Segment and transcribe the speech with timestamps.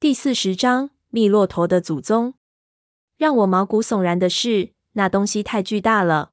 [0.00, 2.32] 第四十章，密骆驼的祖宗。
[3.18, 6.30] 让我毛骨悚然的是，那东西太巨大了。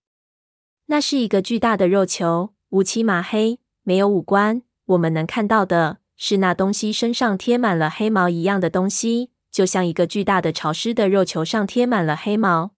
[0.85, 4.61] 那是一个巨大的肉球，乌漆麻黑，没有五官。
[4.85, 12.71] 我们能看到的是那东西身上贴满了黑毛一样的东西，就像一个巨大的潮湿的肉球上贴满了黑毛。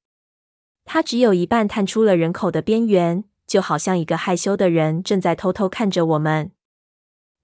[0.86, 6.52] 它只有一半探出了人口的边缘，就好像一个害羞的人正在偷偷看着我们。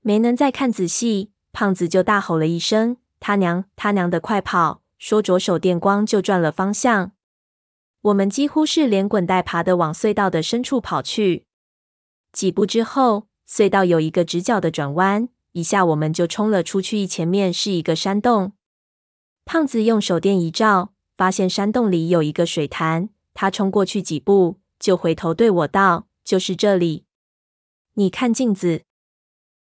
[0.02, 7.13] 没能再看仔细，胖子就大吼了一声：“他娘，他娘的，快跑！”说着手电光就转了方向。
[8.02, 11.47] 我们几乎是连滚带爬的往隧道的深处跑去。
[12.31, 17.07] 几步之后，隧道有一个直角的转弯，一下我们就冲了出去。
[17.07, 18.53] 前面是一个山洞。
[19.44, 23.09] 胖子用手电一照，发现山洞里有一个水潭。
[23.33, 27.05] 他冲过去几步，就回头对我道：“就是这里。
[27.95, 28.83] 你看镜子。”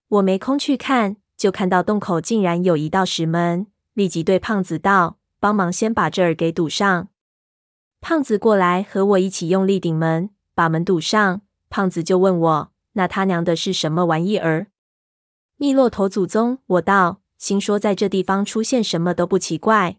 [0.07, 7.07] 我没空去看，就看到洞口竟然有一道石门，立即对胖子道：“帮忙先把这儿给堵上。”
[8.01, 11.41] 胖子过来和我一起用力顶门，把门堵上。
[11.69, 14.67] 胖子就问我：“那他娘的是什么玩意儿？”
[15.57, 19.97] 密骆驼祖宗，我道：“心说在这地方出现什么都不奇怪。”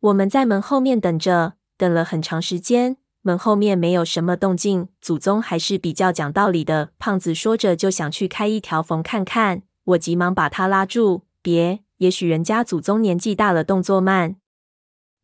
[0.00, 1.54] 我们在门后面等着。
[1.76, 4.88] 等了很长时间，门后面没有什么动静。
[5.00, 6.90] 祖宗还是比较讲道理的。
[6.98, 14.36] 胖子说着就想去开一条缝看看，我急忙把他拉住：“别，也许人家祖宗年纪大了，动作慢。”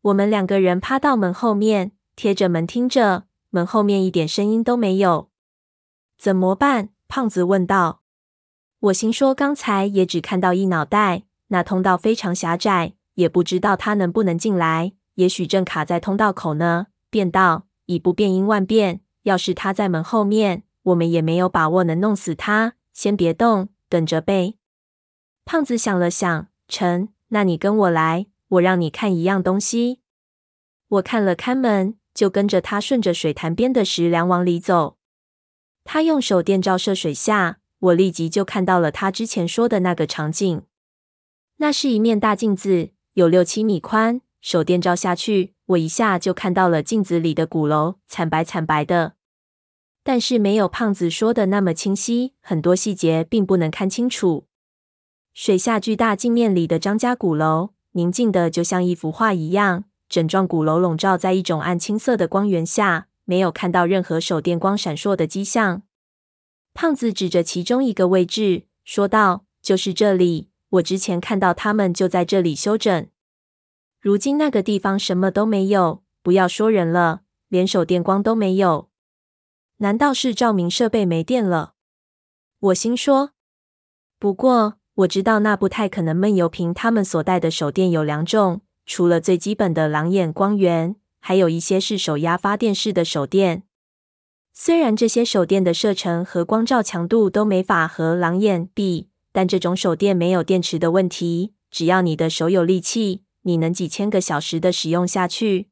[0.01, 5.29] 我们两个人趴到门后面，贴着门听着，门后面一点声音都没有。
[6.17, 6.89] 怎么办？
[7.07, 8.01] 胖子问道。
[8.79, 14.93] 我心说刚才也只看到一脑袋，那通道非常狭窄，也不知道他能不能进来。
[15.15, 16.87] 也许正卡在通道口呢。
[17.11, 22.73] 便道：“以不变应万变，要是他在门后面，我们也没有把握能弄死他。
[22.91, 24.55] 先别动，等着呗。”
[25.45, 30.01] 胖子想了想，成，那你跟我来，我让你看一样东西。
[30.89, 34.97] 我看了看门，就跟着他顺着水潭边的石梁往里走。
[35.85, 40.63] 他用手电照射水下，我立即就看到了他之前说的那个场景。
[41.57, 44.21] 那是一面大镜子，有六七米宽。
[44.41, 49.15] 手电照下去，我一下就看到了镜子里的鼓楼，惨白惨白的，
[50.07, 54.45] 但是没有胖子说的那么清晰，很多细节并不能看清楚。
[55.33, 65.81] 水下巨大镜面里的张家鼓楼，宁静的就像一幅画一样，整幢鼓楼笼罩在一种暗青色的光源下，没有看到任何手电光闪烁的迹象。
[66.75, 73.07] 胖子指着其中一个位置说道：“就是这里，我之前看到他们就在这里休整。”
[73.99, 78.89] 如今那个地方什么都没有，不要说人了，连手电光都没有。
[79.77, 81.73] 难道是照明设备没电了？
[82.59, 83.31] 我心说。
[84.17, 86.15] 不过我知道那不太可能。
[86.15, 93.63] 闷油瓶他们所带的手电有两种，除了最基本的狼眼光源，还有一些是手压发电式的手电。
[94.53, 103.23] 虽然这些手电的射程和光照强度都没法和狼眼比，但这种手电没有电池的问题，只要你的手有力气。
[103.41, 105.69] 你能几千个小时的使用下去。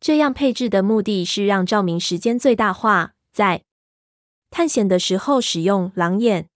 [0.00, 3.62] 这样配置的目的是让照明时间最大化，在
[4.50, 6.48] 探险的时候使用狼眼，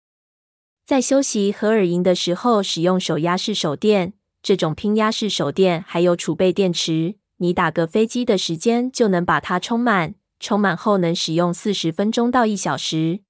[0.84, 4.14] 在休息和耳营的时候使用手压式手电。
[4.42, 13.20] 这种拼压式手电还有储备电池，你打个飞机的时间就能把它充满，充满后能使用四十分钟到一小时。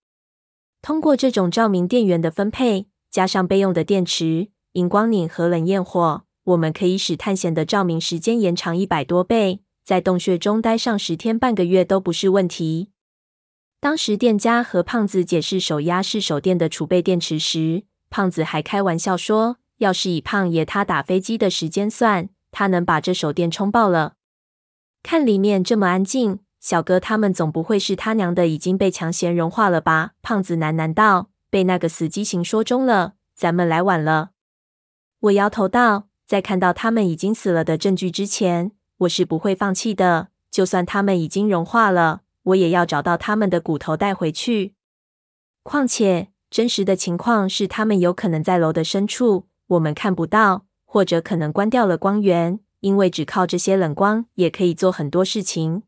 [0.81, 6.25] 通过这种照明电源的分配，加上备用的电池、荧光拧和冷焰火。
[6.45, 12.91] 我们可以使探险的照明时间延长一百多倍，在洞穴中待上十天半个月都不是问题。
[13.81, 24.15] 当时店家和胖子解释手压式手电的储备电池时，胖子还开玩笑说：“要是以胖爷他打飞机的时间算，他能把这手电充爆了。”
[25.03, 30.13] 看里面这么安静，小哥他们总不会是他娘的已经被强咸融化了吧？
[30.23, 34.31] 胖子喃喃道：“被那个死机型说中了，咱们来晚了。”
[35.21, 36.09] 我摇头道。
[36.25, 38.73] 在看到他们已经死了的证据之前，
[39.03, 40.29] 我是不会放弃的。
[40.51, 44.75] 就算他们已经融化了，我也要找到他们的骨头带回去。
[45.63, 55.85] 况且，真实的情况是，他们有可能在楼的深处，我们看不到，或者可能关掉了光源，因为只靠这些冷光也可以做很多事情。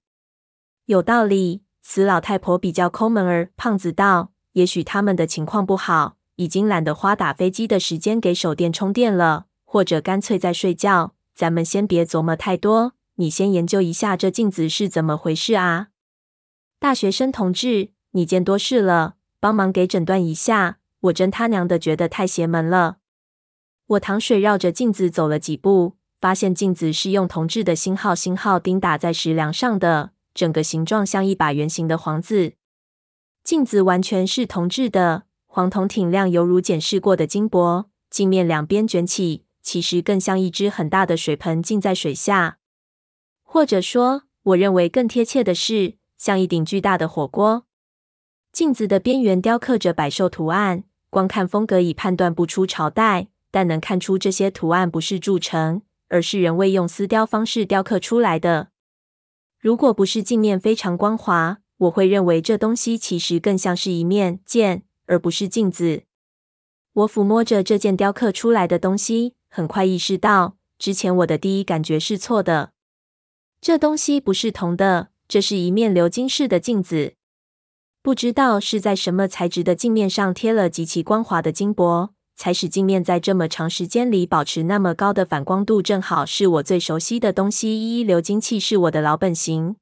[0.87, 3.51] 有道理，死老太婆比较抠门儿。
[3.57, 12.93] 胖子道：“也许他们的情况不好，已经懒得花打飞机的时间给手电充电了。”或者干脆在睡觉，咱们先别琢磨太多。
[13.17, 15.89] 你先研究一下这镜子是怎么回事啊？
[16.81, 20.79] 大学生同志，你见多识了，帮忙给诊断一下。
[21.03, 22.97] 我真他娘的觉得太邪门了。
[23.87, 32.55] 我糖水绕着镜子走了几步，发现镜子是用铜制的星号星号钉打在石梁上的，整个形状像一把圆形的黄子。
[33.45, 37.91] 镜子完全是铜制的，黄铜挺亮，犹如检视过的金箔。
[38.11, 42.59] 镜面两边卷起，其实更像一只很大的水盆浸在水下，
[43.55, 47.67] 或者说，我认为更贴切的是，像一顶巨大的火锅。
[48.51, 58.71] 镜子的边缘雕刻着百兽图案，光看风格已判断不出朝代，但能看出这些图案不是铸成，而是人为用丝雕方式雕刻出来的。
[59.61, 66.03] 如果不是镜面非常光滑，我会认为这东西其实更像是一面剑，而不是镜子。
[66.93, 72.74] 我抚摸着这件雕刻出来的东西，很快意识到，之前我的第一感觉是错的。
[73.65, 77.15] 这东西不是铜的，这是一面鎏金式的镜子。
[78.03, 87.99] 不知道是在什么材质的镜面上贴了极其光滑的金箔，才使镜面在这么长时间里保持那么高的反光度，正好是我最熟悉的东西。
[87.99, 89.77] 一鎏金器是我的老本行。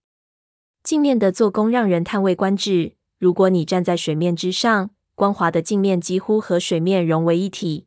[0.84, 2.92] 镜面的做工让人叹为观止。
[3.18, 7.86] 如果你站在水面之上，光滑的镜面几乎和水面融为一体。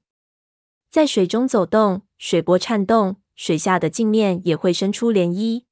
[0.92, 5.64] 在水中走动，水波颤动，水下的镜面也会生出涟漪。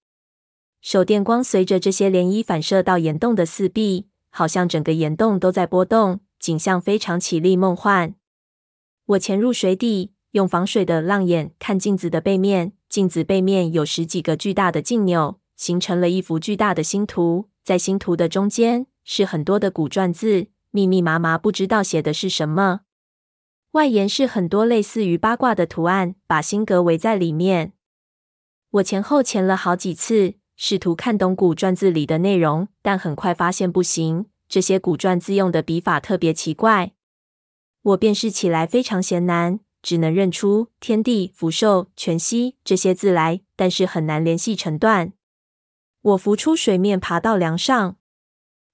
[0.84, 4.10] 手电光随着这些涟漪反射到岩洞的四壁。
[4.30, 8.16] 好像整个岩洞都在波动，景象非常绮丽梦幻。
[9.06, 12.74] 我潜入水底，用防水的浪眼看镜子的背面。
[12.90, 17.50] 镜子背面有十几个巨大的镜钮，形成了一幅巨大的星图。
[17.64, 22.82] 在星图的中间是很多的古篆字，密密麻麻，不知道写的是什么。
[23.72, 27.74] 外沿是很多类似于八卦的图案，把星格围在里面。
[28.72, 30.34] 我前后潜了好几次。
[30.56, 34.28] 试图看懂古篆字里的内容，但很快发现不行。
[34.48, 36.94] 这些古篆字用的笔法特别奇怪，
[37.82, 45.14] 我辨识起来非常艰难，只能认出“天地”“福寿”“全息”这些字来，但是很难联系成段。
[46.02, 47.96] 我浮出水面，爬到梁上。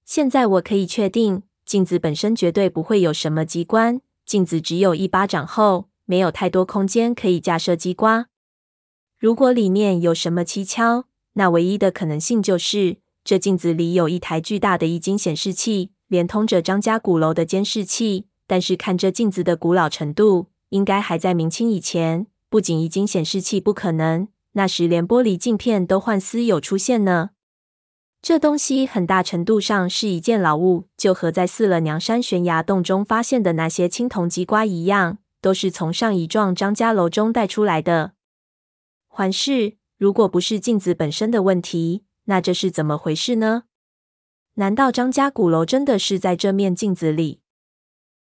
[0.04, 4.00] 现在我可以确定，镜子本身绝对不会有什么机关。
[4.26, 8.26] 镜子只有一巴掌厚，没有太多空间可以架设机关。
[9.18, 11.04] 如果里面有什么蹊跷，
[11.34, 18.26] 那唯一的可能性就是，这镜子里有一台巨大的液晶显示器，连通着张家鼓楼的监视器。
[18.46, 22.26] 但是看这镜子的古老程度，应该还在明清以前。
[22.48, 27.30] 不仅液晶显示器不可能，那时连玻璃镜片都换丝有出现呢。
[28.20, 38.14] 这东西很大程度上是一件老物，就和在四了娘山悬崖洞中发现的那些青铜鸡瓜一样，都是从上一幢张家楼中带出来的。
[39.06, 39.79] 环视。
[40.00, 43.64] 如果不是镜子本身的问题，那这是怎么回事呢？
[44.54, 47.39] 难道张家鼓楼真的是在这面镜子里？